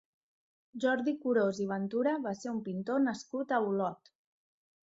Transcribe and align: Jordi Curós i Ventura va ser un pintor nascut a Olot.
Jordi 0.85 1.13
Curós 1.25 1.59
i 1.65 1.67
Ventura 1.73 2.15
va 2.25 2.33
ser 2.39 2.51
un 2.55 2.65
pintor 2.71 3.07
nascut 3.09 3.55
a 3.59 3.61
Olot. 3.71 4.15